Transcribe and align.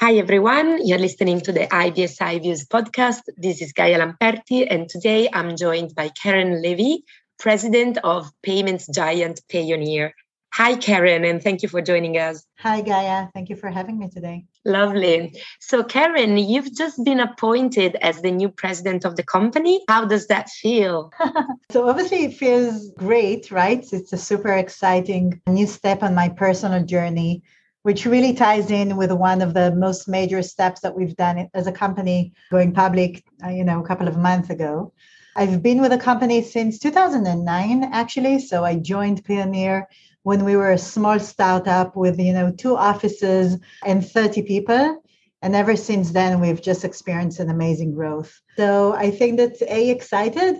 Hi, 0.00 0.14
everyone. 0.14 0.86
You're 0.86 1.00
listening 1.00 1.40
to 1.40 1.50
the 1.50 1.66
IBS 1.66 2.18
iViews 2.18 2.68
podcast. 2.68 3.22
This 3.36 3.60
is 3.60 3.72
Gaia 3.72 3.98
Lamperti, 3.98 4.64
and 4.70 4.88
today 4.88 5.28
I'm 5.32 5.56
joined 5.56 5.96
by 5.96 6.10
Karen 6.10 6.62
Levy, 6.62 7.02
president 7.40 7.98
of 8.04 8.30
payments 8.44 8.86
giant 8.94 9.40
Payoneer. 9.52 10.12
Hi, 10.54 10.76
Karen, 10.76 11.24
and 11.24 11.42
thank 11.42 11.64
you 11.64 11.68
for 11.68 11.82
joining 11.82 12.16
us. 12.16 12.46
Hi, 12.60 12.80
Gaia. 12.80 13.26
Thank 13.34 13.48
you 13.48 13.56
for 13.56 13.70
having 13.70 13.98
me 13.98 14.08
today. 14.08 14.44
Lovely. 14.64 15.34
So, 15.58 15.82
Karen, 15.82 16.38
you've 16.38 16.72
just 16.76 17.04
been 17.04 17.18
appointed 17.18 17.96
as 17.96 18.22
the 18.22 18.30
new 18.30 18.50
president 18.50 19.04
of 19.04 19.16
the 19.16 19.24
company. 19.24 19.82
How 19.88 20.04
does 20.04 20.28
that 20.28 20.48
feel? 20.48 21.12
so, 21.72 21.88
obviously, 21.88 22.26
it 22.26 22.34
feels 22.34 22.92
great, 22.96 23.50
right? 23.50 23.84
It's 23.92 24.12
a 24.12 24.16
super 24.16 24.52
exciting 24.52 25.42
new 25.48 25.66
step 25.66 26.04
on 26.04 26.14
my 26.14 26.28
personal 26.28 26.84
journey 26.84 27.42
which 27.88 28.04
really 28.04 28.34
ties 28.34 28.70
in 28.70 28.98
with 28.98 29.10
one 29.10 29.40
of 29.40 29.54
the 29.54 29.74
most 29.74 30.08
major 30.08 30.42
steps 30.42 30.82
that 30.82 30.94
we've 30.94 31.16
done 31.16 31.48
as 31.54 31.66
a 31.66 31.72
company 31.72 32.34
going 32.50 32.70
public, 32.70 33.24
uh, 33.42 33.48
you 33.48 33.64
know, 33.64 33.80
a 33.80 33.86
couple 33.86 34.06
of 34.06 34.18
months 34.18 34.50
ago. 34.50 34.92
I've 35.34 35.62
been 35.62 35.80
with 35.80 35.92
the 35.92 35.96
company 35.96 36.42
since 36.42 36.78
2009, 36.78 37.84
actually. 37.84 38.40
So 38.40 38.62
I 38.62 38.74
joined 38.76 39.24
Payoneer 39.24 39.86
when 40.22 40.44
we 40.44 40.54
were 40.54 40.72
a 40.72 40.76
small 40.76 41.18
startup 41.18 41.96
with, 41.96 42.20
you 42.20 42.34
know, 42.34 42.52
two 42.52 42.76
offices 42.76 43.56
and 43.86 44.06
30 44.06 44.42
people. 44.42 45.02
And 45.40 45.56
ever 45.56 45.74
since 45.74 46.10
then, 46.10 46.40
we've 46.40 46.60
just 46.60 46.84
experienced 46.84 47.40
an 47.40 47.48
amazing 47.48 47.94
growth. 47.94 48.38
So 48.58 48.92
I 48.92 49.10
think 49.10 49.38
that's 49.38 49.62
A, 49.62 49.88
excited, 49.88 50.56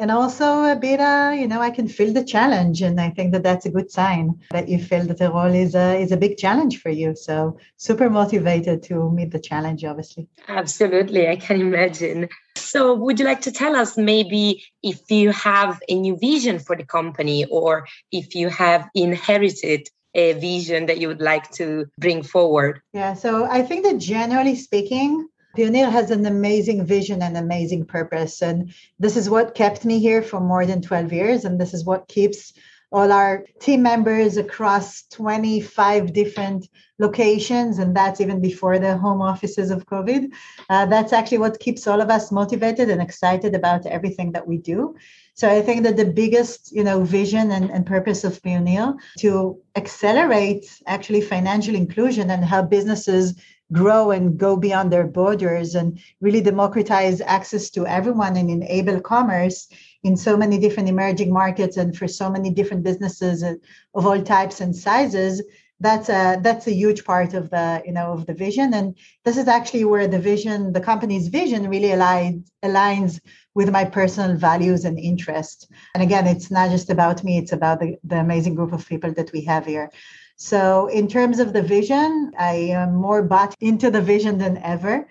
and 0.00 0.10
also 0.10 0.64
a 0.64 0.74
bit 0.74 0.98
uh, 0.98 1.30
you 1.40 1.46
know 1.46 1.60
i 1.60 1.70
can 1.70 1.86
feel 1.86 2.12
the 2.12 2.24
challenge 2.24 2.80
and 2.80 2.98
i 3.00 3.10
think 3.10 3.32
that 3.32 3.42
that's 3.42 3.66
a 3.66 3.70
good 3.70 3.90
sign 3.90 4.34
that 4.50 4.66
you 4.66 4.78
feel 4.78 5.04
that 5.04 5.18
the 5.18 5.30
role 5.30 5.54
is 5.54 5.74
a, 5.74 6.00
is 6.00 6.10
a 6.10 6.16
big 6.16 6.38
challenge 6.38 6.80
for 6.80 6.88
you. 6.88 7.14
So 7.14 7.58
super 7.76 8.08
motivated 8.08 8.82
to 8.84 9.10
meet 9.10 9.30
the 9.30 9.38
challenge 9.38 9.84
obviously. 9.84 10.26
Absolutely 10.48 11.28
i 11.28 11.36
can 11.36 11.60
imagine. 11.60 12.28
So 12.56 12.94
would 12.94 13.18
you 13.18 13.26
like 13.26 13.42
to 13.42 13.52
tell 13.52 13.76
us 13.76 13.96
maybe 13.98 14.64
if 14.82 15.10
you 15.10 15.30
have 15.32 15.80
a 15.88 15.94
new 15.94 16.16
vision 16.16 16.58
for 16.58 16.76
the 16.76 16.84
company 16.84 17.44
or 17.50 17.86
if 18.10 18.34
you 18.34 18.48
have 18.48 18.88
inherited 18.94 19.88
a 20.14 20.32
vision 20.34 20.86
that 20.86 20.98
you 20.98 21.08
would 21.08 21.20
like 21.20 21.50
to 21.52 21.86
bring 21.98 22.22
forward? 22.22 22.80
Yeah 22.94 23.12
so 23.12 23.44
i 23.44 23.60
think 23.60 23.84
that 23.84 23.98
generally 23.98 24.54
speaking 24.54 25.28
Payoneer 25.56 25.90
has 25.90 26.10
an 26.10 26.26
amazing 26.26 26.84
vision 26.86 27.22
and 27.22 27.36
amazing 27.36 27.84
purpose. 27.86 28.42
And 28.42 28.72
this 28.98 29.16
is 29.16 29.28
what 29.28 29.54
kept 29.54 29.84
me 29.84 29.98
here 29.98 30.22
for 30.22 30.40
more 30.40 30.66
than 30.66 30.82
12 30.82 31.12
years. 31.12 31.44
And 31.44 31.60
this 31.60 31.74
is 31.74 31.84
what 31.84 32.08
keeps 32.08 32.52
all 32.92 33.12
our 33.12 33.44
team 33.60 33.82
members 33.82 34.36
across 34.36 35.02
25 35.10 36.12
different 36.12 36.68
locations. 36.98 37.78
And 37.78 37.96
that's 37.96 38.20
even 38.20 38.40
before 38.40 38.78
the 38.78 38.96
home 38.96 39.22
offices 39.22 39.70
of 39.70 39.86
COVID. 39.86 40.32
Uh, 40.68 40.86
that's 40.86 41.12
actually 41.12 41.38
what 41.38 41.60
keeps 41.60 41.86
all 41.86 42.00
of 42.00 42.10
us 42.10 42.32
motivated 42.32 42.90
and 42.90 43.00
excited 43.00 43.54
about 43.54 43.86
everything 43.86 44.32
that 44.32 44.46
we 44.46 44.58
do. 44.58 44.96
So 45.34 45.48
I 45.48 45.62
think 45.62 45.84
that 45.84 45.96
the 45.96 46.04
biggest, 46.04 46.72
you 46.72 46.84
know, 46.84 47.02
vision 47.02 47.52
and, 47.52 47.70
and 47.70 47.86
purpose 47.86 48.24
of 48.24 48.42
Payoneer 48.42 48.94
to 49.20 49.58
accelerate 49.76 50.66
actually 50.86 51.22
financial 51.22 51.74
inclusion 51.74 52.30
and 52.30 52.44
how 52.44 52.62
businesses 52.62 53.40
grow 53.72 54.10
and 54.10 54.38
go 54.38 54.56
beyond 54.56 54.92
their 54.92 55.06
borders 55.06 55.74
and 55.74 55.98
really 56.20 56.40
democratize 56.40 57.20
access 57.20 57.70
to 57.70 57.86
everyone 57.86 58.36
and 58.36 58.50
enable 58.50 59.00
commerce 59.00 59.68
in 60.02 60.16
so 60.16 60.36
many 60.36 60.58
different 60.58 60.88
emerging 60.88 61.32
markets 61.32 61.76
and 61.76 61.96
for 61.96 62.08
so 62.08 62.30
many 62.30 62.50
different 62.50 62.82
businesses 62.82 63.42
of 63.42 64.06
all 64.06 64.20
types 64.22 64.60
and 64.60 64.74
sizes. 64.74 65.42
That's 65.82 66.10
a 66.10 66.38
that's 66.42 66.66
a 66.66 66.74
huge 66.74 67.04
part 67.04 67.32
of 67.32 67.48
the 67.48 67.82
you 67.86 67.92
know 67.92 68.12
of 68.12 68.26
the 68.26 68.34
vision. 68.34 68.74
And 68.74 68.96
this 69.24 69.38
is 69.38 69.48
actually 69.48 69.84
where 69.84 70.06
the 70.06 70.18
vision 70.18 70.72
the 70.72 70.80
company's 70.80 71.28
vision 71.28 71.68
really 71.68 71.88
aligns 71.88 72.50
aligns 72.62 73.20
with 73.54 73.70
my 73.70 73.84
personal 73.84 74.36
values 74.36 74.84
and 74.84 74.98
interests 74.98 75.66
and 75.94 76.02
again 76.02 76.26
it's 76.26 76.50
not 76.50 76.70
just 76.70 76.88
about 76.88 77.24
me 77.24 77.38
it's 77.38 77.52
about 77.52 77.80
the, 77.80 77.96
the 78.04 78.18
amazing 78.18 78.54
group 78.54 78.72
of 78.72 78.86
people 78.86 79.12
that 79.12 79.32
we 79.32 79.42
have 79.42 79.66
here 79.66 79.90
so, 80.42 80.86
in 80.86 81.06
terms 81.06 81.38
of 81.38 81.52
the 81.52 81.60
vision, 81.60 82.32
I 82.38 82.54
am 82.72 82.94
more 82.94 83.22
bought 83.22 83.54
into 83.60 83.90
the 83.90 84.00
vision 84.00 84.38
than 84.38 84.56
ever. 84.56 85.06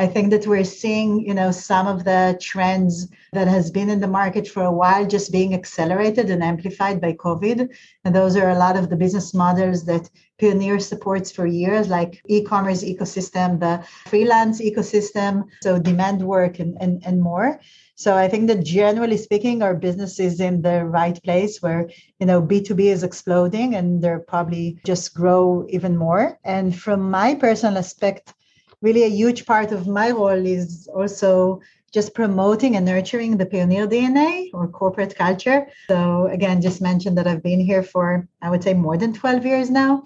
I 0.00 0.06
think 0.06 0.30
that 0.30 0.46
we're 0.46 0.64
seeing, 0.64 1.26
you 1.28 1.34
know, 1.34 1.50
some 1.50 1.86
of 1.86 2.04
the 2.04 2.38
trends 2.40 3.08
that 3.34 3.46
has 3.48 3.70
been 3.70 3.90
in 3.90 4.00
the 4.00 4.08
market 4.20 4.48
for 4.48 4.62
a 4.62 4.72
while 4.72 5.06
just 5.06 5.30
being 5.30 5.52
accelerated 5.52 6.30
and 6.30 6.42
amplified 6.42 7.02
by 7.02 7.12
COVID. 7.12 7.68
And 8.06 8.14
those 8.14 8.34
are 8.34 8.48
a 8.48 8.58
lot 8.58 8.78
of 8.78 8.88
the 8.88 8.96
business 8.96 9.34
models 9.34 9.84
that 9.84 10.08
Payoneer 10.40 10.80
supports 10.80 11.30
for 11.30 11.46
years, 11.46 11.88
like 11.88 12.22
e-commerce 12.28 12.82
ecosystem, 12.82 13.60
the 13.60 13.84
freelance 14.08 14.62
ecosystem, 14.62 15.44
so 15.62 15.78
demand 15.78 16.22
work 16.22 16.60
and, 16.60 16.78
and, 16.80 17.02
and 17.04 17.20
more. 17.20 17.60
So 17.94 18.16
I 18.16 18.26
think 18.26 18.48
that 18.48 18.64
generally 18.64 19.18
speaking, 19.18 19.62
our 19.62 19.74
business 19.74 20.18
is 20.18 20.40
in 20.40 20.62
the 20.62 20.86
right 20.86 21.22
place 21.22 21.60
where, 21.60 21.90
you 22.18 22.24
know, 22.24 22.40
B2B 22.40 22.80
is 22.86 23.02
exploding 23.02 23.74
and 23.74 24.00
they're 24.00 24.20
probably 24.20 24.78
just 24.86 25.12
grow 25.12 25.66
even 25.68 25.94
more. 25.98 26.38
And 26.42 26.74
from 26.74 27.10
my 27.10 27.34
personal 27.34 27.76
aspect, 27.76 28.32
really 28.82 29.04
a 29.04 29.08
huge 29.08 29.46
part 29.46 29.72
of 29.72 29.86
my 29.86 30.10
role 30.10 30.46
is 30.46 30.88
also 30.94 31.60
just 31.92 32.14
promoting 32.14 32.76
and 32.76 32.86
nurturing 32.86 33.36
the 33.36 33.46
Payoneer 33.46 33.86
DNA 33.90 34.50
or 34.54 34.68
corporate 34.68 35.16
culture. 35.16 35.66
So 35.88 36.28
again, 36.28 36.62
just 36.62 36.80
mentioned 36.80 37.18
that 37.18 37.26
I've 37.26 37.42
been 37.42 37.60
here 37.60 37.82
for, 37.82 38.28
I 38.40 38.50
would 38.50 38.62
say 38.62 38.74
more 38.74 38.96
than 38.96 39.12
12 39.12 39.44
years 39.44 39.70
now 39.70 40.02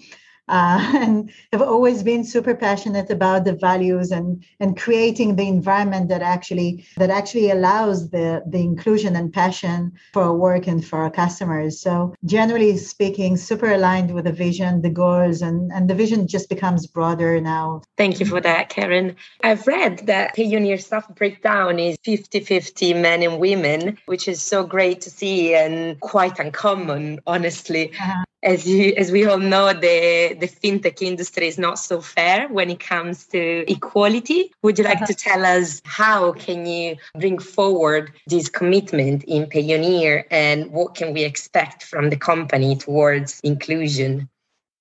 uh, 0.47 0.91
and 0.95 1.31
have 1.51 1.61
always 1.61 2.03
been 2.03 2.23
super 2.23 2.55
passionate 2.55 3.09
about 3.09 3.45
the 3.45 3.53
values 3.53 4.11
and 4.11 4.43
and 4.59 4.77
creating 4.77 5.35
the 5.35 5.47
environment 5.47 6.09
that 6.09 6.21
actually 6.21 6.85
that 6.97 7.09
actually 7.09 7.49
allows 7.49 8.09
the 8.09 8.43
the 8.47 8.59
inclusion 8.59 9.15
and 9.15 9.33
passion 9.33 9.91
for 10.13 10.23
our 10.23 10.35
work 10.35 10.67
and 10.67 10.85
for 10.85 10.99
our 10.99 11.11
customers. 11.11 11.79
So 11.79 12.13
generally 12.25 12.77
speaking 12.77 13.37
super 13.37 13.71
aligned 13.71 14.13
with 14.13 14.25
the 14.25 14.31
vision 14.31 14.81
the 14.81 14.89
goals 14.89 15.41
and 15.41 15.71
and 15.71 15.89
the 15.89 15.95
vision 15.95 16.27
just 16.27 16.49
becomes 16.49 16.87
broader 16.87 17.41
now. 17.41 17.81
Thank 17.97 18.19
you 18.19 18.25
for 18.25 18.41
that 18.41 18.69
karen. 18.69 19.15
I've 19.43 19.65
read 19.67 20.05
that 20.07 20.35
Payoneer 20.35 20.81
staff 20.81 21.07
breakdown 21.15 21.79
is 21.79 21.97
50-50 22.05 23.01
men 23.01 23.23
and 23.23 23.39
women 23.39 23.97
which 24.05 24.27
is 24.27 24.41
so 24.41 24.63
great 24.65 25.01
to 25.01 25.09
see 25.09 25.55
and 25.55 25.99
quite 25.99 26.39
uncommon 26.39 27.19
honestly. 27.25 27.91
Uh-huh 27.93 28.23
as 28.45 28.67
you 28.67 28.93
as 28.95 29.11
we 29.11 29.25
all 29.25 29.39
know 29.39 29.73
the 29.73 30.37
the 30.39 30.47
fintech 30.47 31.01
industry 31.01 31.47
is 31.47 31.57
not 31.57 31.79
so 31.79 31.99
fair 31.99 32.47
when 32.47 32.69
it 32.69 32.79
comes 32.79 33.25
to 33.27 33.69
equality. 33.69 34.53
Would 34.61 34.77
you 34.77 34.85
like 34.85 34.99
to 34.99 35.13
uh-huh. 35.13 35.29
tell 35.29 35.45
us 35.45 35.81
how 35.83 36.31
can 36.33 36.65
you 36.65 36.95
bring 37.19 37.39
forward 37.39 38.13
this 38.27 38.47
commitment 38.47 39.23
in 39.23 39.47
Payoneer 39.47 40.23
and 40.31 40.71
what 40.71 40.95
can 40.95 41.13
we 41.13 41.23
expect 41.23 41.83
from 41.83 42.09
the 42.09 42.17
company 42.17 42.75
towards 42.75 43.39
inclusion? 43.41 44.29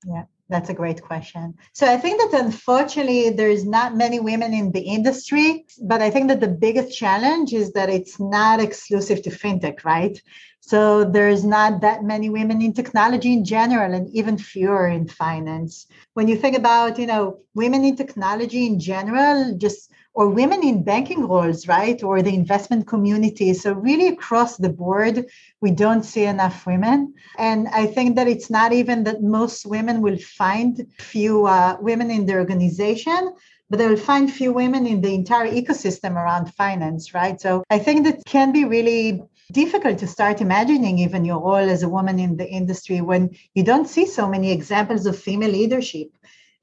Yeah 0.07 0.25
that's 0.49 0.69
a 0.69 0.75
great 0.75 1.03
question. 1.03 1.55
So 1.72 1.87
I 1.91 1.97
think 1.97 2.21
that 2.21 2.44
unfortunately 2.44 3.31
there's 3.31 3.65
not 3.65 3.97
many 3.97 4.21
women 4.21 4.53
in 4.53 4.72
the 4.72 4.81
industry, 4.81 5.65
but 5.82 6.03
I 6.03 6.10
think 6.10 6.28
that 6.28 6.41
the 6.41 6.49
biggest 6.49 6.97
challenge 6.97 7.55
is 7.55 7.72
that 7.72 7.88
it's 7.88 8.21
not 8.21 8.60
exclusive 8.60 9.22
to 9.22 9.31
fintech, 9.31 9.84
right? 9.84 10.21
So 10.60 11.05
there's 11.05 11.44
not 11.44 11.81
that 11.81 12.05
many 12.05 12.28
women 12.31 12.60
in 12.60 12.72
technology 12.72 13.32
in 13.32 13.44
general 13.44 13.93
and 13.94 14.09
even 14.15 14.37
fewer 14.38 14.88
in 14.88 15.09
finance. 15.09 15.87
When 16.12 16.28
you 16.28 16.37
think 16.37 16.56
about, 16.56 16.99
you 16.99 17.06
know, 17.06 17.38
women 17.55 17.84
in 17.84 17.97
technology 17.97 18.66
in 18.66 18.78
general, 18.81 19.56
just 19.56 19.91
or 20.15 20.29
women 20.29 20.63
in 20.63 20.85
banking 20.85 21.27
roles, 21.27 21.67
right? 21.67 22.03
Or 22.03 22.23
the 22.23 22.33
investment 22.33 22.87
community. 22.87 23.53
So, 23.53 23.73
really 23.73 24.09
across 24.09 24.57
the 24.57 24.69
board, 24.69 25.27
we 25.61 25.73
don't 25.73 26.05
see 26.05 26.25
enough 26.25 26.67
women. 26.67 27.15
And 27.37 27.69
I 27.69 27.87
think 27.87 28.17
that 28.17 28.29
it's 28.29 28.49
not 28.49 28.73
even 28.73 29.05
that 29.05 29.23
most 29.23 29.67
women 29.67 30.01
will 30.01 30.19
find 30.19 30.87
few 30.99 31.47
uh, 31.47 31.77
women 31.81 32.11
in 32.11 32.27
the 32.27 32.35
organization, 32.35 33.35
but 33.69 33.79
they 33.79 33.89
will 33.89 33.97
find 33.97 34.33
few 34.33 34.53
women 34.53 34.87
in 34.87 35.00
the 35.00 35.15
entire 35.15 35.50
ecosystem 35.50 36.15
around 36.15 36.55
finance, 36.55 37.12
right? 37.12 37.41
So, 37.41 37.65
I 37.69 37.79
think 37.79 38.05
that 38.05 38.25
can 38.25 38.53
be 38.53 38.65
really 38.65 39.23
difficult 39.53 39.99
to 39.99 40.06
start 40.06 40.41
imagining 40.41 40.99
even 40.99 41.25
your 41.25 41.38
role 41.38 41.69
as 41.69 41.83
a 41.83 41.88
woman 41.88 42.19
in 42.19 42.37
the 42.37 42.49
industry 42.49 43.00
when 43.00 43.37
you 43.55 43.62
don't 43.62 43.88
see 43.88 44.06
so 44.06 44.27
many 44.27 44.50
examples 44.50 45.05
of 45.05 45.19
female 45.19 45.50
leadership 45.50 46.09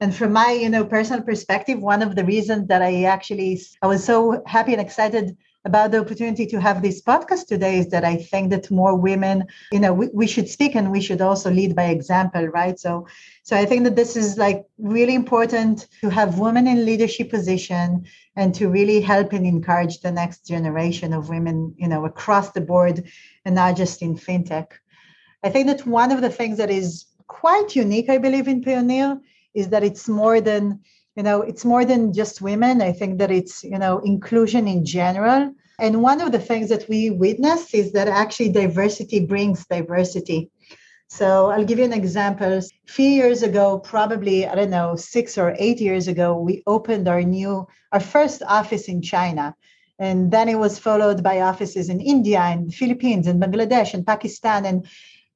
and 0.01 0.15
from 0.15 0.33
my 0.33 0.51
you 0.51 0.67
know 0.67 0.83
personal 0.83 1.21
perspective 1.21 1.79
one 1.79 2.01
of 2.01 2.15
the 2.15 2.25
reasons 2.25 2.67
that 2.67 2.81
i 2.81 3.03
actually 3.03 3.61
i 3.81 3.87
was 3.87 4.03
so 4.03 4.43
happy 4.47 4.73
and 4.73 4.81
excited 4.81 5.37
about 5.63 5.91
the 5.91 5.99
opportunity 5.99 6.47
to 6.47 6.59
have 6.59 6.81
this 6.81 7.03
podcast 7.03 7.45
today 7.45 7.77
is 7.77 7.89
that 7.89 8.03
i 8.03 8.15
think 8.15 8.49
that 8.49 8.69
more 8.71 8.95
women 8.95 9.45
you 9.71 9.79
know 9.79 9.93
we, 9.93 10.09
we 10.11 10.27
should 10.27 10.49
speak 10.49 10.75
and 10.75 10.91
we 10.91 10.99
should 10.99 11.21
also 11.21 11.51
lead 11.51 11.75
by 11.75 11.85
example 11.85 12.47
right? 12.47 12.79
So 12.79 13.07
so 13.43 13.55
i 13.55 13.65
think 13.65 13.83
that 13.83 13.95
this 13.95 14.17
is 14.17 14.37
like 14.37 14.65
really 14.79 15.13
important 15.13 15.87
to 16.01 16.09
have 16.09 16.39
women 16.39 16.67
in 16.67 16.85
leadership 16.85 17.29
position 17.29 18.05
and 18.35 18.55
to 18.55 18.69
really 18.69 19.01
help 19.01 19.33
and 19.33 19.45
encourage 19.45 19.99
the 19.99 20.11
next 20.11 20.47
generation 20.47 21.13
of 21.13 21.29
women 21.29 21.75
you 21.77 21.87
know 21.87 22.05
across 22.05 22.51
the 22.51 22.61
board 22.61 23.03
and 23.45 23.55
not 23.55 23.77
just 23.77 24.01
in 24.01 24.15
fintech. 24.15 24.67
I 25.43 25.49
think 25.49 25.67
that 25.67 25.85
one 25.85 26.11
of 26.11 26.21
the 26.21 26.29
things 26.29 26.57
that 26.57 26.71
is 26.71 27.05
quite 27.27 27.75
unique 27.75 28.09
i 28.09 28.17
believe 28.17 28.47
in 28.47 28.63
Payoneer 28.63 29.21
is 29.53 29.69
that 29.69 29.83
it's 29.83 30.07
more 30.07 30.41
than 30.41 30.79
you 31.15 31.23
know 31.23 31.41
it's 31.41 31.65
more 31.65 31.85
than 31.85 32.13
just 32.13 32.41
women. 32.41 32.81
I 32.81 32.91
think 32.91 33.19
that 33.19 33.31
it's 33.31 33.63
you 33.63 33.79
know 33.79 33.99
inclusion 33.99 34.67
in 34.67 34.85
general. 34.85 35.53
And 35.79 36.03
one 36.03 36.21
of 36.21 36.31
the 36.31 36.39
things 36.39 36.69
that 36.69 36.87
we 36.87 37.09
witness 37.09 37.73
is 37.73 37.91
that 37.93 38.07
actually 38.07 38.49
diversity 38.49 39.25
brings 39.25 39.65
diversity. 39.65 40.51
So 41.07 41.49
i'll 41.51 41.65
give 41.65 41.79
you 41.79 41.85
an 41.85 41.93
example. 42.03 42.53
A 42.59 42.61
few 42.87 43.09
years 43.09 43.43
ago 43.43 43.79
probably 43.79 44.47
i 44.47 44.55
don't 44.55 44.69
know 44.69 44.95
six 44.95 45.37
or 45.37 45.55
eight 45.59 45.79
years 45.81 46.07
ago 46.07 46.37
we 46.37 46.63
opened 46.67 47.07
our 47.07 47.23
new 47.23 47.67
our 47.91 47.99
first 47.99 48.41
office 48.47 48.87
in 48.87 49.01
china. 49.01 49.55
And 49.99 50.31
then 50.31 50.49
it 50.49 50.57
was 50.57 50.79
followed 50.79 51.21
by 51.21 51.41
offices 51.41 51.89
in 51.89 51.99
india 51.99 52.39
and 52.39 52.73
philippines 52.73 53.27
and 53.27 53.41
bangladesh 53.41 53.93
and 53.93 54.05
pakistan. 54.05 54.65
And 54.65 54.87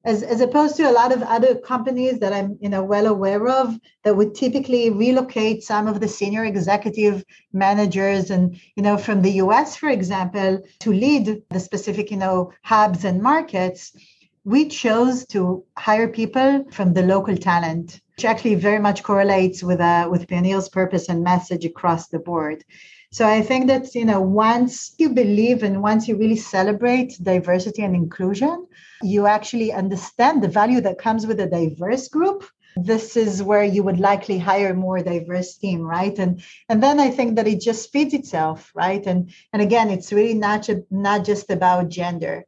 as, 0.06 0.22
as 0.22 0.40
opposed 0.40 0.76
to 0.76 0.88
a 0.88 0.92
lot 0.92 1.12
of 1.12 1.20
other 1.22 1.56
companies 1.56 2.20
that 2.20 2.32
I'm 2.32 2.56
you 2.60 2.68
know 2.68 2.82
well 2.82 3.06
aware 3.06 3.48
of 3.48 3.78
that 4.04 4.16
would 4.16 4.34
typically 4.34 4.88
relocate 4.88 5.64
some 5.64 5.88
of 5.88 6.00
the 6.00 6.08
senior 6.08 6.44
executive 6.44 7.24
managers 7.52 8.30
and 8.30 8.58
you 8.76 8.82
know 8.84 8.96
from 8.96 9.20
the 9.20 9.32
US 9.44 9.76
for 9.76 9.88
example 9.88 10.62
to 10.78 10.92
lead 10.92 11.42
the 11.50 11.60
specific 11.60 12.10
you 12.10 12.16
know 12.16 12.52
hubs 12.62 13.04
and 13.04 13.20
markets. 13.20 13.92
We 14.44 14.68
chose 14.68 15.26
to 15.34 15.64
hire 15.76 16.06
people 16.06 16.66
from 16.70 16.94
the 16.94 17.02
local 17.02 17.36
talent 17.36 18.00
which 18.16 18.24
actually 18.24 18.54
very 18.54 18.78
much 18.78 19.02
correlates 19.02 19.62
with 19.62 19.80
uh, 19.80 20.08
with 20.10 20.28
Payoneer's 20.28 20.68
purpose 20.68 21.08
and 21.08 21.24
message 21.24 21.64
across 21.64 22.08
the 22.08 22.20
board 22.20 22.64
so 23.16 23.26
I 23.26 23.40
think 23.40 23.68
that 23.68 23.94
you 23.94 24.04
know 24.04 24.20
once 24.20 24.92
you 24.98 25.08
believe 25.08 25.62
and 25.62 25.80
once 25.80 26.06
you 26.06 26.18
really 26.18 26.36
celebrate 26.36 27.16
diversity 27.22 27.82
and 27.82 27.96
inclusion, 27.96 28.66
you 29.02 29.26
actually 29.26 29.72
understand 29.72 30.42
the 30.42 30.48
value 30.48 30.82
that 30.82 30.98
comes 30.98 31.26
with 31.26 31.40
a 31.40 31.46
diverse 31.46 32.08
group. 32.08 32.44
This 32.76 33.16
is 33.16 33.42
where 33.42 33.64
you 33.64 33.82
would 33.84 33.98
likely 33.98 34.36
hire 34.36 34.74
more 34.74 34.98
diverse 34.98 35.56
team, 35.56 35.80
right? 35.80 36.18
And 36.18 36.42
and 36.68 36.82
then 36.82 37.00
I 37.00 37.08
think 37.08 37.36
that 37.36 37.48
it 37.48 37.62
just 37.62 37.90
feeds 37.90 38.12
itself, 38.12 38.70
right? 38.74 39.06
And 39.06 39.32
and 39.50 39.62
again, 39.62 39.88
it's 39.88 40.12
really 40.12 40.34
not 40.34 40.68
not 40.90 41.24
just 41.24 41.48
about 41.50 41.88
gender. 41.88 42.44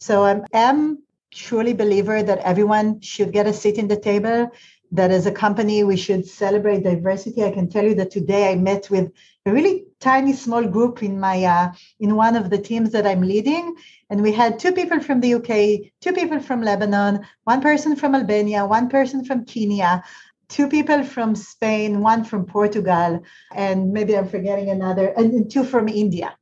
So 0.00 0.24
I 0.24 0.40
am 0.52 1.04
truly 1.32 1.72
believer 1.72 2.20
that 2.20 2.38
everyone 2.38 3.00
should 3.00 3.30
get 3.30 3.46
a 3.46 3.52
seat 3.52 3.78
in 3.78 3.86
the 3.86 4.00
table 4.10 4.50
that 4.92 5.10
as 5.10 5.26
a 5.26 5.32
company 5.32 5.84
we 5.84 5.96
should 5.96 6.26
celebrate 6.26 6.82
diversity. 6.82 7.44
I 7.44 7.50
can 7.50 7.68
tell 7.68 7.84
you 7.84 7.94
that 7.96 8.10
today 8.10 8.50
I 8.50 8.56
met 8.56 8.90
with 8.90 9.12
a 9.46 9.52
really 9.52 9.86
tiny 10.00 10.32
small 10.32 10.64
group 10.66 11.02
in 11.02 11.18
my 11.18 11.44
uh, 11.44 11.72
in 11.98 12.16
one 12.16 12.36
of 12.36 12.50
the 12.50 12.58
teams 12.58 12.90
that 12.92 13.06
I'm 13.06 13.22
leading, 13.22 13.74
and 14.08 14.22
we 14.22 14.32
had 14.32 14.58
two 14.58 14.72
people 14.72 15.00
from 15.00 15.20
the 15.20 15.34
UK, 15.34 15.92
two 16.00 16.12
people 16.12 16.40
from 16.40 16.62
Lebanon, 16.62 17.26
one 17.44 17.60
person 17.60 17.96
from 17.96 18.14
Albania, 18.14 18.66
one 18.66 18.88
person 18.88 19.24
from 19.24 19.44
Kenya, 19.44 20.02
two 20.48 20.68
people 20.68 21.04
from 21.04 21.34
Spain, 21.34 22.00
one 22.00 22.24
from 22.24 22.44
Portugal, 22.44 23.22
and 23.54 23.92
maybe 23.92 24.16
I'm 24.16 24.28
forgetting 24.28 24.70
another, 24.70 25.08
and 25.08 25.50
two 25.50 25.64
from 25.64 25.88
India. 25.88 26.36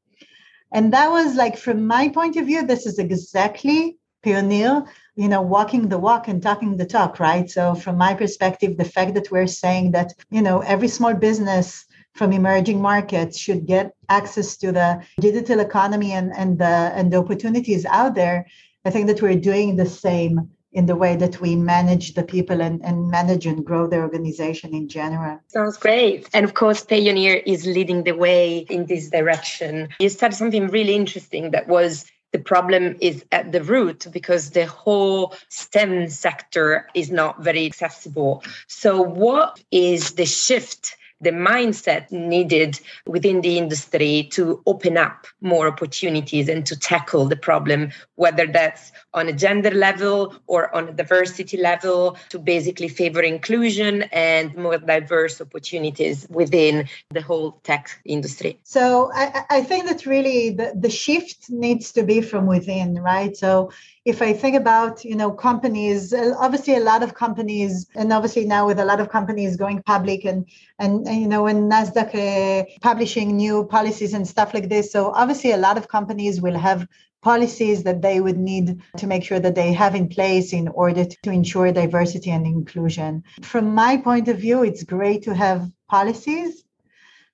And 0.72 0.92
that 0.92 1.10
was 1.10 1.34
like, 1.34 1.56
from 1.56 1.86
my 1.86 2.08
point 2.08 2.36
of 2.36 2.46
view, 2.46 2.66
this 2.66 2.84
is 2.86 2.98
exactly 2.98 3.98
Payoneer 4.24 4.86
you 5.18 5.28
know 5.28 5.42
walking 5.42 5.88
the 5.88 5.98
walk 5.98 6.28
and 6.28 6.40
talking 6.40 6.76
the 6.76 6.86
talk 6.86 7.18
right 7.18 7.50
so 7.50 7.74
from 7.74 7.98
my 7.98 8.14
perspective 8.14 8.76
the 8.76 8.84
fact 8.84 9.14
that 9.14 9.30
we're 9.32 9.48
saying 9.48 9.90
that 9.90 10.14
you 10.30 10.40
know 10.40 10.60
every 10.60 10.86
small 10.86 11.12
business 11.12 11.84
from 12.14 12.32
emerging 12.32 12.80
markets 12.80 13.36
should 13.36 13.66
get 13.66 13.92
access 14.08 14.56
to 14.56 14.70
the 14.72 15.02
digital 15.20 15.58
economy 15.58 16.12
and, 16.12 16.32
and 16.36 16.58
the 16.58 16.74
and 16.98 17.12
the 17.12 17.16
opportunities 17.16 17.84
out 17.86 18.14
there 18.14 18.46
i 18.84 18.90
think 18.90 19.08
that 19.08 19.20
we're 19.20 19.44
doing 19.50 19.74
the 19.74 19.86
same 19.86 20.48
in 20.72 20.86
the 20.86 20.94
way 20.94 21.16
that 21.16 21.40
we 21.40 21.56
manage 21.56 22.14
the 22.14 22.22
people 22.22 22.60
and, 22.60 22.84
and 22.84 23.10
manage 23.10 23.46
and 23.46 23.64
grow 23.64 23.86
the 23.86 23.96
organization 23.96 24.74
in 24.74 24.86
general. 24.86 25.40
Sounds 25.48 25.78
great. 25.78 26.28
And 26.34 26.44
of 26.44 26.52
course, 26.52 26.84
Payoneer 26.84 27.42
is 27.46 27.66
leading 27.66 28.04
the 28.04 28.12
way 28.12 28.58
in 28.68 28.84
this 28.84 29.08
direction. 29.08 29.88
You 29.98 30.10
said 30.10 30.34
something 30.34 30.68
really 30.68 30.94
interesting 30.94 31.52
that 31.52 31.68
was 31.68 32.04
the 32.32 32.38
problem 32.38 32.96
is 33.00 33.24
at 33.32 33.52
the 33.52 33.62
root 33.62 34.06
because 34.12 34.50
the 34.50 34.66
whole 34.66 35.34
STEM 35.48 36.08
sector 36.10 36.86
is 36.94 37.10
not 37.10 37.42
very 37.42 37.64
accessible. 37.66 38.42
So, 38.66 39.00
what 39.00 39.62
is 39.70 40.12
the 40.12 40.26
shift 40.26 40.96
the 41.20 41.30
mindset 41.30 42.10
needed 42.12 42.78
within 43.06 43.40
the 43.40 43.58
industry 43.58 44.28
to 44.32 44.62
open 44.66 44.96
up 44.96 45.26
more 45.40 45.66
opportunities 45.66 46.48
and 46.48 46.64
to 46.66 46.78
tackle 46.78 47.26
the 47.26 47.36
problem, 47.36 47.90
whether 48.14 48.46
that's 48.46 48.92
on 49.14 49.28
a 49.28 49.32
gender 49.32 49.70
level 49.70 50.34
or 50.46 50.74
on 50.74 50.88
a 50.88 50.92
diversity 50.92 51.56
level, 51.56 52.16
to 52.28 52.38
basically 52.38 52.88
favor 52.88 53.20
inclusion 53.20 54.02
and 54.12 54.54
more 54.56 54.78
diverse 54.78 55.40
opportunities 55.40 56.26
within 56.30 56.88
the 57.10 57.22
whole 57.22 57.52
tech 57.64 58.00
industry. 58.04 58.58
So 58.62 59.10
I, 59.14 59.44
I 59.50 59.62
think 59.62 59.86
that 59.86 60.06
really 60.06 60.50
the, 60.50 60.72
the 60.74 60.90
shift 60.90 61.50
needs 61.50 61.92
to 61.92 62.02
be 62.02 62.20
from 62.20 62.46
within, 62.46 62.94
right? 62.96 63.36
So 63.36 63.72
if 64.04 64.22
I 64.22 64.32
think 64.32 64.56
about, 64.56 65.04
you 65.04 65.16
know, 65.16 65.30
companies, 65.30 66.14
obviously 66.14 66.74
a 66.76 66.80
lot 66.80 67.02
of 67.02 67.14
companies, 67.14 67.86
and 67.94 68.12
obviously 68.12 68.46
now 68.46 68.66
with 68.66 68.78
a 68.78 68.84
lot 68.84 69.00
of 69.00 69.10
companies 69.10 69.56
going 69.56 69.82
public 69.82 70.24
and, 70.24 70.46
and, 70.78 71.06
and 71.06 71.07
you 71.08 71.28
know, 71.28 71.42
when 71.44 71.68
NASDAQ 71.68 72.14
uh, 72.14 72.64
publishing 72.80 73.36
new 73.36 73.64
policies 73.64 74.14
and 74.14 74.26
stuff 74.26 74.54
like 74.54 74.68
this. 74.68 74.92
So 74.92 75.10
obviously 75.12 75.52
a 75.52 75.56
lot 75.56 75.78
of 75.78 75.88
companies 75.88 76.40
will 76.40 76.58
have 76.58 76.86
policies 77.22 77.82
that 77.82 78.00
they 78.00 78.20
would 78.20 78.38
need 78.38 78.80
to 78.96 79.06
make 79.06 79.24
sure 79.24 79.40
that 79.40 79.54
they 79.54 79.72
have 79.72 79.94
in 79.94 80.08
place 80.08 80.52
in 80.52 80.68
order 80.68 81.04
to 81.04 81.30
ensure 81.30 81.72
diversity 81.72 82.30
and 82.30 82.46
inclusion. 82.46 83.24
From 83.42 83.74
my 83.74 83.96
point 83.96 84.28
of 84.28 84.38
view, 84.38 84.62
it's 84.62 84.84
great 84.84 85.22
to 85.24 85.34
have 85.34 85.70
policies, 85.88 86.64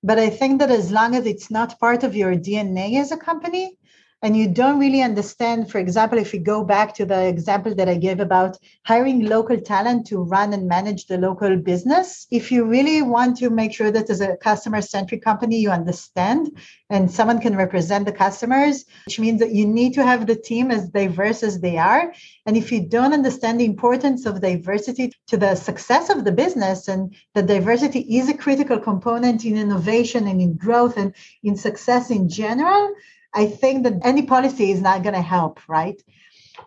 but 0.02 0.18
I 0.18 0.30
think 0.30 0.60
that 0.60 0.70
as 0.70 0.90
long 0.90 1.14
as 1.14 1.26
it's 1.26 1.50
not 1.50 1.78
part 1.78 2.02
of 2.02 2.16
your 2.16 2.34
DNA 2.34 2.98
as 2.98 3.12
a 3.12 3.16
company, 3.16 3.78
and 4.24 4.34
you 4.34 4.48
don't 4.48 4.78
really 4.78 5.02
understand, 5.02 5.70
for 5.70 5.78
example, 5.78 6.16
if 6.16 6.32
you 6.32 6.40
go 6.40 6.64
back 6.64 6.94
to 6.94 7.04
the 7.04 7.26
example 7.26 7.74
that 7.74 7.90
I 7.90 7.96
gave 7.96 8.20
about 8.20 8.56
hiring 8.86 9.26
local 9.26 9.60
talent 9.60 10.06
to 10.06 10.22
run 10.22 10.54
and 10.54 10.66
manage 10.66 11.04
the 11.04 11.18
local 11.18 11.54
business, 11.58 12.26
if 12.30 12.50
you 12.50 12.64
really 12.64 13.02
want 13.02 13.36
to 13.36 13.50
make 13.50 13.74
sure 13.74 13.90
that 13.90 14.08
as 14.08 14.22
a 14.22 14.38
customer 14.38 14.80
centric 14.80 15.22
company, 15.22 15.58
you 15.58 15.70
understand 15.70 16.58
and 16.88 17.10
someone 17.10 17.38
can 17.38 17.54
represent 17.54 18.06
the 18.06 18.12
customers, 18.12 18.86
which 19.04 19.20
means 19.20 19.40
that 19.40 19.52
you 19.52 19.66
need 19.66 19.92
to 19.92 20.02
have 20.02 20.26
the 20.26 20.36
team 20.36 20.70
as 20.70 20.88
diverse 20.88 21.42
as 21.42 21.60
they 21.60 21.76
are. 21.76 22.14
And 22.46 22.56
if 22.56 22.72
you 22.72 22.80
don't 22.80 23.12
understand 23.12 23.60
the 23.60 23.66
importance 23.66 24.24
of 24.24 24.40
diversity 24.40 25.12
to 25.26 25.36
the 25.36 25.54
success 25.54 26.08
of 26.08 26.24
the 26.24 26.32
business, 26.32 26.88
and 26.88 27.14
that 27.34 27.46
diversity 27.46 28.00
is 28.16 28.30
a 28.30 28.38
critical 28.38 28.78
component 28.78 29.44
in 29.44 29.58
innovation 29.58 30.26
and 30.26 30.40
in 30.40 30.56
growth 30.56 30.96
and 30.96 31.14
in 31.42 31.56
success 31.56 32.10
in 32.10 32.30
general, 32.30 32.94
I 33.34 33.46
think 33.46 33.84
that 33.84 33.94
any 34.02 34.22
policy 34.22 34.70
is 34.70 34.80
not 34.80 35.02
going 35.02 35.14
to 35.14 35.20
help, 35.20 35.60
right? 35.68 36.00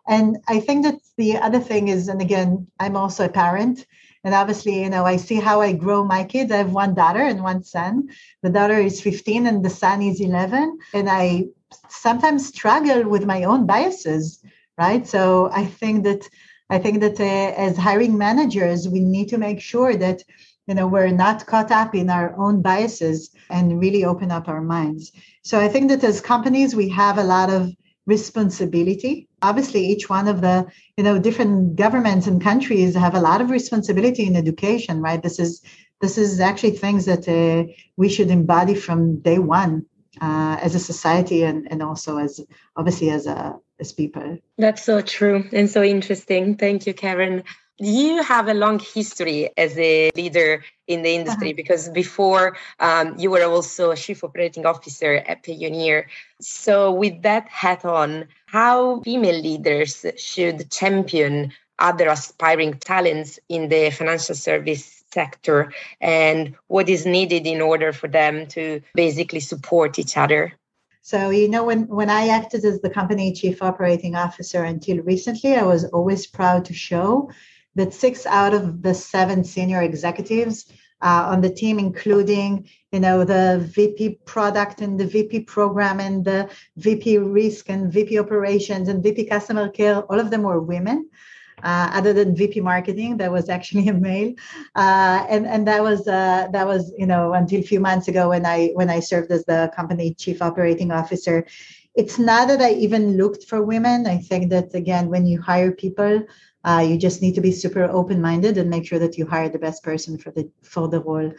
And 0.07 0.37
I 0.47 0.59
think 0.59 0.83
that 0.83 0.95
the 1.17 1.37
other 1.37 1.59
thing 1.59 1.87
is, 1.87 2.07
and 2.07 2.21
again, 2.21 2.67
I'm 2.79 2.95
also 2.95 3.25
a 3.25 3.29
parent. 3.29 3.85
And 4.23 4.33
obviously, 4.33 4.83
you 4.83 4.89
know, 4.89 5.05
I 5.05 5.17
see 5.17 5.35
how 5.35 5.61
I 5.61 5.71
grow 5.73 6.03
my 6.03 6.23
kids. 6.23 6.51
I 6.51 6.57
have 6.57 6.73
one 6.73 6.93
daughter 6.93 7.21
and 7.21 7.43
one 7.43 7.63
son. 7.63 8.09
The 8.41 8.49
daughter 8.49 8.77
is 8.77 9.01
15 9.01 9.47
and 9.47 9.63
the 9.63 9.69
son 9.69 10.01
is 10.01 10.19
11. 10.19 10.79
And 10.93 11.09
I 11.09 11.45
sometimes 11.89 12.47
struggle 12.47 13.07
with 13.07 13.25
my 13.25 13.43
own 13.43 13.65
biases, 13.65 14.43
right? 14.77 15.07
So 15.07 15.49
I 15.53 15.65
think 15.65 16.03
that 16.03 16.27
I 16.69 16.79
think 16.79 16.99
that 16.99 17.19
uh, 17.19 17.53
as 17.55 17.77
hiring 17.77 18.17
managers, 18.17 18.89
we 18.89 18.99
need 18.99 19.29
to 19.29 19.37
make 19.37 19.61
sure 19.61 19.95
that 19.95 20.23
you 20.67 20.75
know 20.75 20.87
we're 20.87 21.11
not 21.25 21.45
caught 21.45 21.71
up 21.71 21.95
in 21.95 22.09
our 22.09 22.35
own 22.37 22.61
biases 22.61 23.31
and 23.49 23.79
really 23.79 24.03
open 24.03 24.31
up 24.31 24.47
our 24.47 24.61
minds. 24.61 25.11
So 25.43 25.59
i 25.59 25.67
think 25.67 25.89
that 25.89 26.03
as 26.03 26.21
companies 26.21 26.75
we 26.75 26.89
have 26.89 27.17
a 27.17 27.23
lot 27.23 27.49
of 27.49 27.73
responsibility. 28.07 29.27
Obviously 29.41 29.85
each 29.85 30.09
one 30.09 30.27
of 30.27 30.41
the 30.41 30.65
you 30.97 31.03
know 31.03 31.19
different 31.19 31.75
governments 31.75 32.25
and 32.25 32.41
countries 32.41 32.95
have 32.95 33.15
a 33.15 33.19
lot 33.19 33.41
of 33.41 33.51
responsibility 33.51 34.25
in 34.25 34.35
education 34.35 35.01
right? 35.01 35.21
This 35.21 35.39
is 35.39 35.61
this 36.01 36.17
is 36.17 36.39
actually 36.39 36.71
things 36.71 37.05
that 37.05 37.27
uh, 37.27 37.71
we 37.97 38.09
should 38.09 38.29
embody 38.29 38.75
from 38.75 39.19
day 39.19 39.39
one 39.39 39.85
uh, 40.21 40.57
as 40.61 40.75
a 40.75 40.79
society 40.79 41.43
and, 41.43 41.67
and 41.71 41.83
also 41.83 42.17
as 42.17 42.39
obviously 42.75 43.09
as 43.09 43.27
a 43.27 43.55
as 43.79 43.91
people. 43.91 44.37
That's 44.57 44.83
so 44.83 45.01
true 45.01 45.43
and 45.51 45.69
so 45.69 45.83
interesting. 45.83 46.55
Thank 46.55 46.87
you 46.87 46.93
karen 46.93 47.43
you 47.79 48.23
have 48.23 48.47
a 48.47 48.53
long 48.53 48.79
history 48.79 49.49
as 49.57 49.77
a 49.77 50.09
leader 50.15 50.63
in 50.87 51.03
the 51.03 51.13
industry 51.13 51.49
uh-huh. 51.49 51.55
because 51.55 51.89
before 51.89 52.57
um, 52.79 53.15
you 53.17 53.29
were 53.29 53.43
also 53.43 53.91
a 53.91 53.95
chief 53.95 54.23
operating 54.23 54.65
officer 54.65 55.15
at 55.27 55.43
Payoneer. 55.43 56.05
So, 56.41 56.91
with 56.91 57.21
that 57.21 57.47
hat 57.49 57.85
on, 57.85 58.27
how 58.47 59.01
female 59.01 59.39
leaders 59.39 60.05
should 60.17 60.71
champion 60.71 61.53
other 61.79 62.07
aspiring 62.07 62.73
talents 62.73 63.39
in 63.49 63.69
the 63.69 63.91
financial 63.91 64.33
service 64.33 65.03
sector 65.11 65.71
and 66.01 66.55
what 66.67 66.89
is 66.89 67.05
needed 67.05 67.45
in 67.45 67.61
order 67.61 67.93
for 67.93 68.07
them 68.07 68.47
to 68.47 68.81
basically 68.95 69.39
support 69.39 69.99
each 69.99 70.17
other? 70.17 70.53
So, 71.01 71.29
you 71.29 71.47
know, 71.47 71.63
when, 71.63 71.87
when 71.87 72.09
I 72.09 72.27
acted 72.27 72.65
as 72.65 72.81
the 72.81 72.89
company 72.89 73.31
chief 73.31 73.61
operating 73.61 74.15
officer 74.15 74.63
until 74.63 74.97
recently, 75.03 75.55
I 75.55 75.63
was 75.63 75.85
always 75.85 76.27
proud 76.27 76.65
to 76.65 76.73
show 76.73 77.29
that 77.77 77.93
six 77.93 78.25
out 78.25 78.53
of 78.53 78.81
the 78.81 78.93
seven 78.93 79.43
senior 79.43 79.81
executives 79.81 80.65
uh, 81.01 81.27
on 81.31 81.41
the 81.41 81.49
team, 81.49 81.79
including 81.79 82.67
you 82.91 82.99
know 82.99 83.23
the 83.23 83.63
VP 83.75 84.19
product 84.25 84.81
and 84.81 84.99
the 84.99 85.05
VP 85.05 85.41
program 85.41 85.99
and 85.99 86.25
the 86.25 86.49
VP 86.77 87.19
risk 87.19 87.69
and 87.69 87.93
VP 87.93 88.19
operations 88.19 88.89
and 88.89 89.03
VP 89.03 89.25
customer 89.25 89.69
care. 89.69 90.01
All 90.01 90.19
of 90.19 90.31
them 90.31 90.43
were 90.43 90.59
women. 90.59 91.09
Uh, 91.63 91.89
other 91.91 92.13
than 92.13 92.35
VP 92.35 92.59
marketing, 92.61 93.17
that 93.17 93.31
was 93.31 93.49
actually 93.49 93.87
a 93.87 93.93
male, 93.93 94.33
uh, 94.75 95.25
and 95.27 95.47
and 95.47 95.67
that 95.67 95.81
was 95.81 96.07
uh, 96.07 96.47
that 96.51 96.67
was 96.67 96.93
you 96.97 97.07
know 97.07 97.33
until 97.33 97.59
a 97.59 97.63
few 97.63 97.79
months 97.79 98.07
ago 98.07 98.29
when 98.29 98.45
I 98.45 98.71
when 98.75 98.89
I 98.91 98.99
served 98.99 99.31
as 99.31 99.43
the 99.45 99.71
company 99.75 100.13
chief 100.13 100.41
operating 100.41 100.91
officer. 100.91 101.47
It's 101.97 102.19
not 102.19 102.47
that 102.49 102.61
I 102.61 102.73
even 102.73 103.17
looked 103.17 103.45
for 103.45 103.63
women. 103.63 104.05
I 104.05 104.19
think 104.19 104.51
that 104.51 104.75
again, 104.75 105.09
when 105.09 105.25
you 105.25 105.41
hire 105.41 105.71
people, 105.71 106.23
uh, 106.63 106.85
you 106.87 106.97
just 106.97 107.21
need 107.23 107.35
to 107.35 107.41
be 107.41 107.51
super 107.51 107.85
open-minded 107.85 108.57
and 108.57 108.69
make 108.69 108.85
sure 108.85 108.99
that 108.99 109.17
you 109.17 109.25
hire 109.25 109.49
the 109.49 109.59
best 109.59 109.83
person 109.83 110.17
for 110.17 110.31
the 110.31 110.49
for 110.61 110.87
the 110.87 111.01
role. 111.01 111.33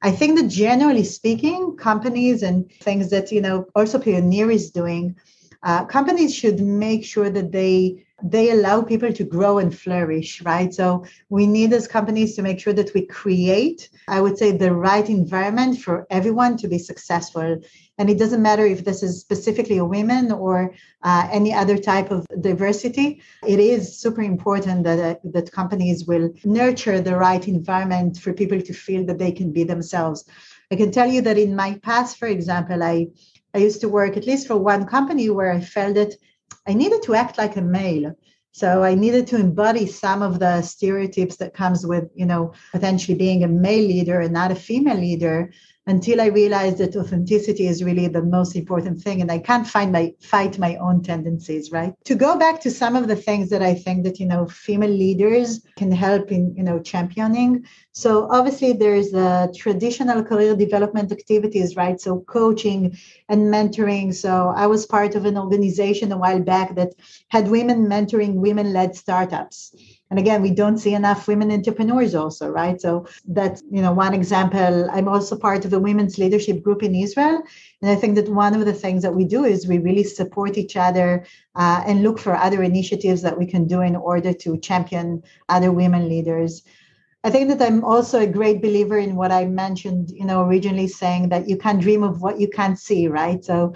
I 0.00 0.10
think 0.10 0.38
that 0.38 0.48
generally 0.48 1.04
speaking, 1.04 1.76
companies 1.76 2.42
and 2.42 2.70
things 2.72 3.10
that 3.10 3.30
you 3.30 3.42
know 3.42 3.66
also 3.74 3.98
Payoneer 3.98 4.52
is 4.52 4.70
doing, 4.70 5.16
uh, 5.62 5.84
companies 5.84 6.34
should 6.34 6.60
make 6.60 7.04
sure 7.04 7.30
that 7.30 7.52
they 7.52 8.06
they 8.22 8.50
allow 8.50 8.82
people 8.82 9.12
to 9.12 9.24
grow 9.24 9.58
and 9.58 9.76
flourish, 9.76 10.42
right? 10.42 10.74
So 10.74 11.04
we 11.28 11.46
need 11.46 11.72
as 11.72 11.86
companies 11.86 12.34
to 12.34 12.42
make 12.42 12.58
sure 12.58 12.72
that 12.72 12.92
we 12.92 13.06
create, 13.06 13.88
I 14.08 14.20
would 14.20 14.36
say, 14.36 14.50
the 14.50 14.74
right 14.74 15.08
environment 15.08 15.78
for 15.78 16.06
everyone 16.10 16.56
to 16.58 16.68
be 16.68 16.78
successful. 16.78 17.60
And 17.96 18.10
it 18.10 18.18
doesn't 18.18 18.42
matter 18.42 18.66
if 18.66 18.84
this 18.84 19.02
is 19.02 19.20
specifically 19.20 19.78
a 19.78 19.84
women 19.84 20.32
or 20.32 20.74
uh, 21.02 21.28
any 21.30 21.54
other 21.54 21.78
type 21.78 22.10
of 22.10 22.26
diversity. 22.40 23.22
It 23.46 23.60
is 23.60 24.00
super 24.00 24.22
important 24.22 24.82
that 24.84 24.98
uh, 24.98 25.14
that 25.32 25.52
companies 25.52 26.06
will 26.06 26.32
nurture 26.44 27.00
the 27.00 27.16
right 27.16 27.46
environment 27.46 28.18
for 28.18 28.32
people 28.32 28.60
to 28.60 28.72
feel 28.72 29.06
that 29.06 29.18
they 29.18 29.32
can 29.32 29.52
be 29.52 29.62
themselves. 29.62 30.24
I 30.72 30.76
can 30.76 30.90
tell 30.90 31.08
you 31.08 31.22
that 31.22 31.38
in 31.38 31.54
my 31.54 31.78
past, 31.82 32.18
for 32.18 32.26
example, 32.26 32.82
I 32.82 33.08
I 33.54 33.58
used 33.58 33.80
to 33.80 33.88
work 33.88 34.16
at 34.16 34.26
least 34.26 34.46
for 34.46 34.56
one 34.56 34.86
company 34.86 35.30
where 35.30 35.52
I 35.52 35.60
felt 35.60 35.94
that 35.94 36.14
I 36.66 36.74
needed 36.74 37.02
to 37.04 37.14
act 37.14 37.38
like 37.38 37.56
a 37.56 37.62
male. 37.62 38.14
So 38.52 38.82
I 38.82 38.94
needed 38.94 39.26
to 39.28 39.36
embody 39.36 39.86
some 39.86 40.20
of 40.20 40.40
the 40.40 40.62
stereotypes 40.62 41.36
that 41.36 41.54
comes 41.54 41.86
with, 41.86 42.10
you 42.14 42.26
know, 42.26 42.52
potentially 42.72 43.16
being 43.16 43.44
a 43.44 43.48
male 43.48 43.86
leader 43.86 44.20
and 44.20 44.32
not 44.32 44.50
a 44.50 44.56
female 44.56 44.96
leader 44.96 45.52
until 45.88 46.20
I 46.20 46.26
realized 46.26 46.78
that 46.78 46.94
authenticity 46.94 47.66
is 47.66 47.82
really 47.82 48.08
the 48.08 48.22
most 48.22 48.54
important 48.54 49.00
thing. 49.00 49.22
And 49.22 49.32
I 49.32 49.38
can't 49.38 49.66
find 49.66 49.90
my 49.90 50.14
fight 50.20 50.58
my 50.58 50.76
own 50.76 51.02
tendencies, 51.02 51.72
right? 51.72 51.94
To 52.04 52.14
go 52.14 52.36
back 52.38 52.60
to 52.60 52.70
some 52.70 52.94
of 52.94 53.08
the 53.08 53.16
things 53.16 53.48
that 53.48 53.62
I 53.62 53.74
think 53.74 54.04
that, 54.04 54.20
you 54.20 54.26
know, 54.26 54.46
female 54.46 54.90
leaders 54.90 55.66
can 55.76 55.90
help 55.90 56.30
in, 56.30 56.54
you 56.54 56.62
know, 56.62 56.78
championing. 56.78 57.64
So 57.92 58.28
obviously 58.30 58.74
there's 58.74 59.10
the 59.10 59.52
traditional 59.56 60.22
career 60.22 60.54
development 60.54 61.10
activities, 61.10 61.74
right? 61.74 61.98
So 61.98 62.20
coaching 62.20 62.96
and 63.30 63.52
mentoring. 63.52 64.14
So 64.14 64.52
I 64.54 64.66
was 64.66 64.84
part 64.84 65.14
of 65.14 65.24
an 65.24 65.38
organization 65.38 66.12
a 66.12 66.18
while 66.18 66.40
back 66.40 66.74
that 66.74 66.94
had 67.30 67.48
women 67.48 67.86
mentoring 67.86 68.34
women-led 68.34 68.94
startups 68.94 69.74
and 70.10 70.18
again 70.18 70.42
we 70.42 70.50
don't 70.50 70.78
see 70.78 70.94
enough 70.94 71.28
women 71.28 71.50
entrepreneurs 71.50 72.14
also 72.14 72.48
right? 72.48 72.80
So 72.80 73.06
that's 73.26 73.62
you 73.70 73.82
know 73.82 73.92
one 73.92 74.14
example. 74.14 74.88
I'm 74.90 75.08
also 75.08 75.36
part 75.36 75.64
of 75.64 75.72
a 75.72 75.78
women's 75.78 76.18
leadership 76.18 76.62
group 76.62 76.82
in 76.82 76.94
israel. 76.94 77.42
And 77.80 77.90
i 77.90 77.94
think 77.94 78.16
that 78.16 78.28
one 78.28 78.54
of 78.54 78.64
the 78.64 78.72
things 78.72 79.02
that 79.02 79.14
we 79.14 79.24
do 79.24 79.44
is 79.44 79.66
we 79.66 79.78
really 79.78 80.04
support 80.04 80.58
each 80.58 80.76
other 80.76 81.26
uh, 81.54 81.82
and 81.86 82.02
look 82.02 82.18
for 82.18 82.34
other 82.36 82.62
initiatives 82.62 83.22
that 83.22 83.38
we 83.38 83.46
can 83.46 83.66
do 83.66 83.80
in 83.80 83.96
order 83.96 84.32
to 84.32 84.58
champion 84.58 85.22
other 85.48 85.72
women 85.72 86.08
leaders. 86.08 86.62
I 87.24 87.30
think 87.30 87.48
that 87.48 87.60
I'm 87.60 87.84
also 87.84 88.20
a 88.20 88.26
great 88.26 88.62
believer 88.62 88.96
in 88.96 89.16
what 89.16 89.32
I 89.32 89.44
mentioned, 89.44 90.10
you 90.10 90.24
know, 90.24 90.44
originally 90.44 90.86
saying 90.86 91.30
that 91.30 91.48
you 91.48 91.56
can't 91.56 91.80
dream 91.80 92.02
of 92.02 92.22
what 92.22 92.40
you 92.40 92.48
can't 92.48 92.78
see, 92.78 93.08
right? 93.08 93.44
So 93.44 93.74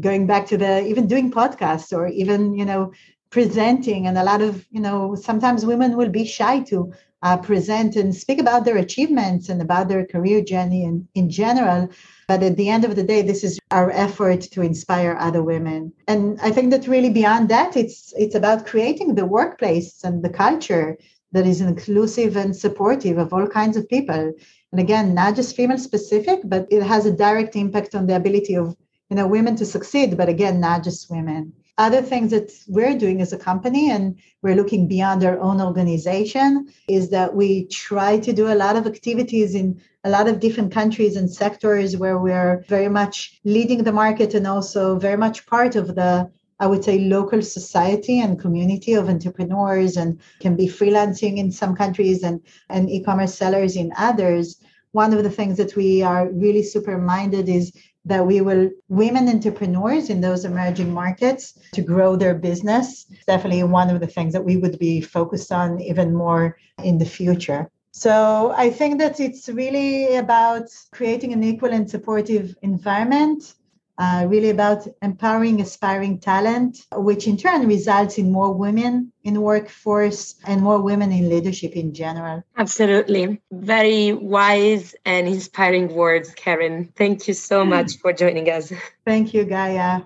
going 0.00 0.26
back 0.26 0.46
to 0.46 0.56
the 0.56 0.84
even 0.86 1.06
doing 1.06 1.30
podcasts 1.30 1.92
or 1.96 2.08
even, 2.08 2.54
you 2.54 2.64
know, 2.64 2.92
presenting 3.30 4.06
and 4.06 4.16
a 4.18 4.24
lot 4.24 4.40
of 4.40 4.66
you 4.70 4.80
know 4.80 5.14
sometimes 5.14 5.66
women 5.66 5.96
will 5.96 6.08
be 6.08 6.24
shy 6.24 6.60
to 6.60 6.92
uh, 7.22 7.36
present 7.36 7.96
and 7.96 8.14
speak 8.14 8.38
about 8.40 8.64
their 8.64 8.76
achievements 8.76 9.48
and 9.48 9.60
about 9.60 9.88
their 9.88 10.06
career 10.06 10.42
journey 10.42 10.84
in, 10.84 11.08
in 11.14 11.28
general. 11.28 11.88
But 12.28 12.42
at 12.42 12.56
the 12.56 12.68
end 12.68 12.84
of 12.84 12.94
the 12.94 13.02
day 13.02 13.22
this 13.22 13.42
is 13.42 13.58
our 13.70 13.90
effort 13.90 14.42
to 14.52 14.62
inspire 14.62 15.16
other 15.18 15.42
women. 15.42 15.92
And 16.06 16.38
i 16.40 16.50
think 16.50 16.70
that 16.70 16.86
really 16.86 17.10
beyond 17.10 17.48
that 17.48 17.76
it's 17.76 18.12
it's 18.16 18.34
about 18.34 18.66
creating 18.66 19.14
the 19.14 19.26
workplace 19.26 20.04
and 20.04 20.22
the 20.22 20.34
culture 20.44 20.96
that 21.32 21.46
is 21.46 21.60
inclusive 21.60 22.36
and 22.36 22.54
supportive 22.54 23.18
of 23.18 23.32
all 23.32 23.48
kinds 23.48 23.76
of 23.76 23.88
people. 23.88 24.32
And 24.72 24.80
again 24.80 25.14
not 25.14 25.36
just 25.36 25.56
female 25.56 25.78
specific 25.78 26.40
but 26.44 26.66
it 26.70 26.82
has 26.82 27.06
a 27.06 27.16
direct 27.26 27.56
impact 27.56 27.94
on 27.94 28.06
the 28.06 28.16
ability 28.16 28.54
of 28.56 28.76
you 29.10 29.16
know 29.16 29.26
women 29.26 29.56
to 29.56 29.66
succeed 29.66 30.16
but 30.16 30.28
again 30.28 30.60
not 30.60 30.84
just 30.84 31.10
women 31.10 31.52
other 31.78 32.00
things 32.00 32.30
that 32.30 32.50
we're 32.68 32.96
doing 32.96 33.20
as 33.20 33.32
a 33.32 33.38
company, 33.38 33.90
and 33.90 34.18
we're 34.42 34.54
looking 34.54 34.88
beyond 34.88 35.24
our 35.24 35.38
own 35.40 35.60
organization, 35.60 36.72
is 36.88 37.10
that 37.10 37.34
we 37.34 37.66
try 37.66 38.18
to 38.18 38.32
do 38.32 38.48
a 38.48 38.54
lot 38.54 38.76
of 38.76 38.86
activities 38.86 39.54
in 39.54 39.80
a 40.04 40.10
lot 40.10 40.28
of 40.28 40.40
different 40.40 40.72
countries 40.72 41.16
and 41.16 41.30
sectors 41.30 41.96
where 41.96 42.18
we're 42.18 42.64
very 42.68 42.88
much 42.88 43.40
leading 43.44 43.84
the 43.84 43.92
market 43.92 44.34
and 44.34 44.46
also 44.46 44.98
very 44.98 45.16
much 45.16 45.46
part 45.46 45.76
of 45.76 45.94
the 45.94 46.30
I 46.58 46.66
would 46.66 46.84
say 46.84 47.00
local 47.00 47.42
society 47.42 48.20
and 48.20 48.40
community 48.40 48.94
of 48.94 49.10
entrepreneurs 49.10 49.98
and 49.98 50.18
can 50.40 50.56
be 50.56 50.66
freelancing 50.66 51.36
in 51.36 51.52
some 51.52 51.76
countries 51.76 52.22
and, 52.22 52.40
and 52.70 52.88
e-commerce 52.88 53.34
sellers 53.34 53.76
in 53.76 53.92
others. 53.98 54.56
One 54.92 55.12
of 55.12 55.22
the 55.22 55.30
things 55.30 55.58
that 55.58 55.76
we 55.76 56.02
are 56.02 56.30
really 56.30 56.62
super 56.62 56.96
minded 56.96 57.50
is 57.50 57.72
that 58.06 58.26
we 58.26 58.40
will 58.40 58.70
women 58.88 59.28
entrepreneurs 59.28 60.08
in 60.08 60.20
those 60.20 60.44
emerging 60.44 60.92
markets 60.92 61.58
to 61.72 61.82
grow 61.82 62.16
their 62.16 62.34
business 62.34 63.06
definitely 63.26 63.62
one 63.64 63.90
of 63.90 64.00
the 64.00 64.06
things 64.06 64.32
that 64.32 64.44
we 64.44 64.56
would 64.56 64.78
be 64.78 65.00
focused 65.00 65.52
on 65.52 65.80
even 65.80 66.14
more 66.14 66.56
in 66.82 66.98
the 66.98 67.04
future. 67.04 67.70
So 67.90 68.52
i 68.56 68.70
think 68.70 68.98
that 68.98 69.20
it's 69.20 69.48
really 69.48 70.16
about 70.16 70.66
creating 70.92 71.32
an 71.32 71.42
equal 71.42 71.72
and 71.72 71.88
supportive 71.90 72.54
environment 72.62 73.54
uh, 73.98 74.26
really 74.28 74.50
about 74.50 74.86
empowering 75.02 75.60
aspiring 75.60 76.18
talent, 76.18 76.86
which 76.92 77.26
in 77.26 77.36
turn 77.36 77.66
results 77.66 78.18
in 78.18 78.30
more 78.30 78.52
women 78.52 79.12
in 79.24 79.40
workforce 79.40 80.36
and 80.46 80.62
more 80.62 80.80
women 80.80 81.10
in 81.12 81.28
leadership 81.28 81.72
in 81.72 81.92
general. 81.92 82.42
Absolutely. 82.56 83.40
Very 83.50 84.12
wise 84.12 84.94
and 85.04 85.26
inspiring 85.26 85.94
words, 85.94 86.30
Karen. 86.36 86.92
Thank 86.96 87.26
you 87.26 87.34
so 87.34 87.64
much 87.64 87.96
for 87.98 88.12
joining 88.12 88.48
us. 88.50 88.72
Thank 89.04 89.34
you, 89.34 89.44
Gaia. 89.44 90.02